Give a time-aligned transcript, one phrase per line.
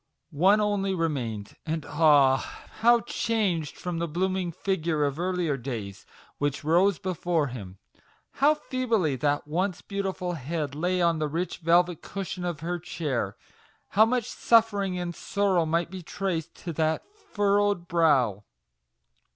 [0.33, 2.37] One only remained, and ah!
[2.79, 6.07] how changed from the blooming figure of earlier days,
[6.39, 7.77] which rose before him!
[8.41, 13.37] How feebly that once beautiful head lay on the rich velvet cushion of her chair!
[13.89, 18.43] How much suffering and sorrow might be traced on that furrowed brow